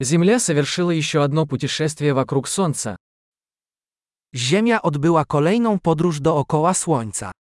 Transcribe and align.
Земля 0.00 0.38
совершила 0.38 0.90
еще 0.90 1.22
одно 1.22 1.46
путешествие 1.46 2.14
вокруг 2.14 2.48
Солнца. 2.48 2.96
Ziemia 4.34 4.82
odbyła 4.82 5.24
kolejną 5.24 5.78
podróż 5.78 6.20
dookoła 6.20 6.74
Słońca. 6.74 7.32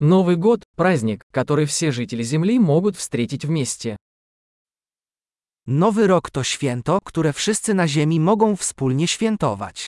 Новый 0.00 0.36
год – 0.36 0.76
праздник, 0.76 1.22
который 1.30 1.66
все 1.66 1.92
жители 1.92 2.22
Земли 2.22 2.58
могут 2.58 2.96
встретить 2.96 3.44
вместе. 3.44 3.96
Nowy 5.66 6.06
rok 6.06 6.30
to 6.30 6.44
święto, 6.44 6.98
które 7.04 7.32
wszyscy 7.32 7.74
na 7.74 7.88
Ziemi 7.88 8.20
mogą 8.20 8.56
wspólnie 8.56 9.08
świętować. 9.08 9.86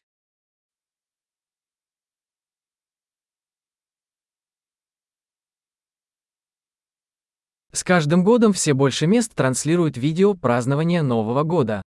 С 7.73 7.83
каждым 7.83 8.23
годом 8.23 8.51
все 8.54 8.73
больше 8.73 9.07
мест 9.07 9.36
транслируют 9.36 9.96
видео 9.97 10.33
празднования 10.33 11.04
Нового 11.04 11.43
года. 11.43 11.82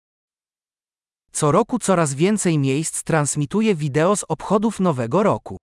Co 1.32 1.52
roku 1.52 1.78
coraz 1.78 2.14
więcej 2.14 2.58
miejsc 2.58 3.02
transmituje 3.02 3.74
wideo 3.74 4.16
z 4.16 4.24
obchodów 4.28 4.80
Nowego 4.80 5.22
Roku. 5.22 5.56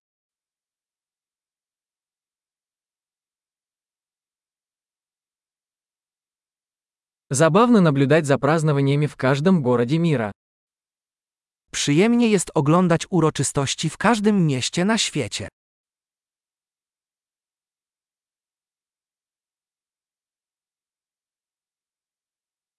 Забавно 7.29 7.81
наблюдать 7.81 8.25
за 8.25 8.37
празднованиями 8.37 9.05
в 9.05 9.15
каждом 9.17 9.61
городе 9.61 9.99
мира. 9.99 10.31
Przyjemnie 11.71 12.29
jest 12.29 12.51
oglądać 12.53 13.07
uroczystości 13.09 13.89
w 13.89 13.97
każdym 13.97 14.47
mieście 14.47 14.85
na 14.85 14.97
świecie. 14.97 15.47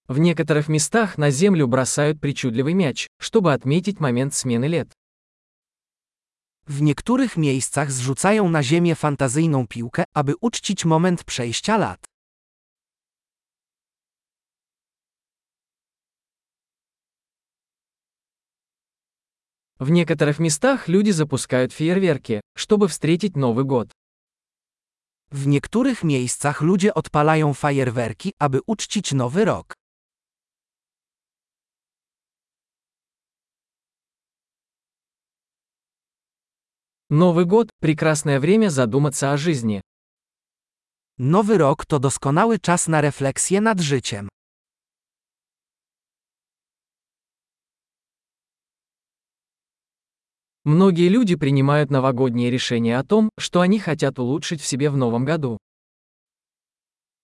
В 0.08 0.18
некоторых 0.18 0.68
местах 0.68 1.18
на 1.18 1.30
землю 1.30 1.66
бросают 1.66 2.18
причудливый 2.18 2.72
мяч, 2.72 3.08
чтобы 3.18 3.52
отметить 3.52 4.00
момент 4.00 4.32
смены 4.34 4.66
лет. 4.66 4.90
W 6.66 6.82
niektórych 6.82 7.36
miejscach 7.36 7.90
zrzucają 7.90 8.48
na 8.48 8.62
ziemię 8.62 8.94
fantazyjną 8.94 9.66
piłkę, 9.66 10.04
aby 10.14 10.34
uczcić 10.40 10.84
moment 10.84 11.24
przejścia 11.24 11.76
lat. 11.76 12.04
В 19.78 19.90
некоторых 19.90 20.40
местах 20.40 20.88
люди 20.88 21.10
запускают 21.10 21.72
фейерверки, 21.72 22.40
чтобы 22.56 22.88
встретить 22.88 23.36
Новый 23.36 23.64
год. 23.64 23.92
W 25.30 25.46
niektórych 25.46 26.04
miejscach 26.04 26.62
ludzie 26.62 26.94
odpalają 26.94 27.54
fajerwerki, 27.54 28.32
aby 28.38 28.60
uczcić 28.66 29.12
nowy 29.12 29.44
rok. 29.44 29.74
Новый 37.12 37.46
год – 37.46 37.80
прекрасное 37.80 38.38
время 38.38 38.68
задуматься 38.68 39.32
о 39.32 39.38
жизни. 39.38 39.80
Nowy 41.18 41.56
rok 41.56 41.86
to 41.86 41.98
doskonały 41.98 42.58
czas 42.58 42.88
na 42.88 43.00
refleksję 43.00 43.60
nad 43.60 43.80
życiem. 43.80 44.28
Многие 50.64 51.08
люди 51.08 51.34
принимают 51.36 51.90
новогодние 51.90 52.50
решения 52.50 52.98
о 52.98 53.04
том, 53.04 53.30
что 53.38 53.62
они 53.62 53.78
хотят 53.78 54.18
улучшить 54.18 54.60
в 54.60 54.66
себе 54.66 54.90
в 54.90 54.96
новом 54.98 55.24
году. 55.24 55.56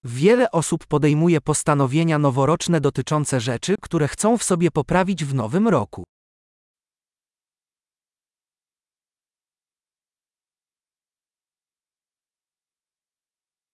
Wiele 0.02 0.50
osób 0.50 0.86
podejmuje 0.86 1.40
postanowienia 1.40 2.18
noworoczne 2.18 2.80
dotyczące 2.80 3.40
rzeczy, 3.40 3.76
które 3.80 4.08
chcą 4.08 4.38
w 4.38 4.42
sobie 4.42 4.70
poprawić 4.70 5.24
w 5.24 5.34
nowym 5.34 5.68
roku. 5.68 6.04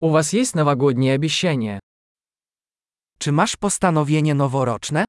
У 0.01 0.09
вас 0.09 0.33
есть 0.33 0.55
новогодние 0.55 1.15
обещания? 1.15 1.81
Czy 3.19 3.33
masz 3.33 3.57
postanowienie 3.57 4.35
noworoczne? 4.35 5.05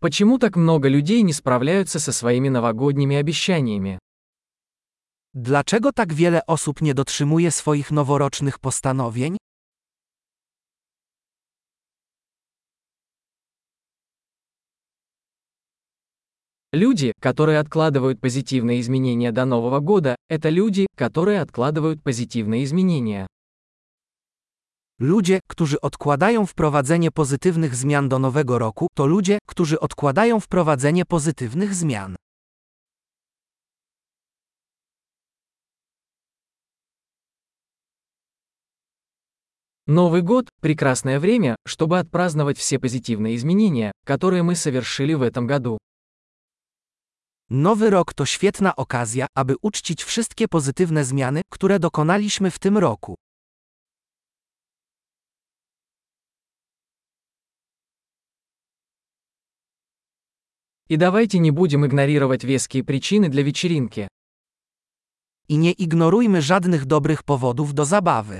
Почему 0.00 0.38
так 0.38 0.56
много 0.56 0.88
людей 0.88 1.22
не 1.22 1.32
справляются 1.32 2.00
со 2.00 2.12
своими 2.12 2.48
новогодними 2.48 3.16
обещаниями? 3.16 3.98
Dlaczego 5.34 5.92
tak 5.92 6.12
wiele 6.12 6.46
osób 6.46 6.82
nie 6.82 6.94
dotrzymuje 6.94 7.50
swoich 7.50 7.90
noworocznych 7.90 8.58
postanowień? 8.58 9.36
Люди, 16.77 17.11
которые 17.19 17.57
откладывают 17.57 18.21
позитивные 18.21 18.81
изменения 18.81 19.31
до 19.31 19.45
Нового 19.45 19.79
года, 19.79 20.15
это 20.29 20.49
люди, 20.49 20.85
которые 20.95 21.41
откладывают 21.41 22.03
позитивные 22.03 22.63
изменения. 22.65 23.25
Ludzie, 24.99 25.39
którzy 25.47 25.81
odkładają 25.81 26.45
wprowadzenie 26.45 27.11
pozytywnych 27.11 27.75
zmian 27.75 28.09
do 28.09 28.19
nowego 28.19 28.59
roku, 28.59 28.87
to 28.93 29.05
ludzie, 29.05 29.39
którzy 29.47 29.79
odkładają 29.79 30.39
wprowadzenie 30.39 31.05
pozytywnych 31.05 31.73
zmian. 31.73 32.15
Новый 39.87 40.21
год– 40.21 40.49
прекрасное 40.61 41.19
время, 41.19 41.55
чтобы 41.65 41.97
отпраздновать 41.97 42.57
все 42.59 42.77
позитивные 42.77 43.35
изменения, 43.35 43.91
которые 44.05 44.43
мы 44.43 44.53
совершили 44.55 45.15
в 45.15 45.23
этом 45.23 45.47
году. 45.47 45.79
Nowy 47.50 47.90
rok 47.90 48.14
to 48.14 48.26
świetna 48.26 48.76
okazja, 48.76 49.26
aby 49.34 49.54
uczcić 49.62 50.04
wszystkie 50.04 50.48
pozytywne 50.48 51.04
zmiany, 51.04 51.42
które 51.48 51.78
dokonaliśmy 51.78 52.50
w 52.50 52.58
tym 52.58 52.78
roku. 52.78 53.14
И 60.88 60.96
давайте 60.96 61.38
не 61.38 61.50
будем 61.50 61.86
игнорировать 61.86 62.44
веские 62.44 62.84
причины 62.84 63.28
для 63.28 63.42
вечеринки. 63.42 64.08
I 65.48 65.58
nie 65.58 65.72
ignorujmy 65.72 66.42
żadnych 66.42 66.86
dobrych 66.86 67.22
powodów 67.22 67.74
do 67.74 67.84
zabawy. 67.84 68.38